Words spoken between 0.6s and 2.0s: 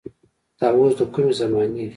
اوس د کومې زمانې دي.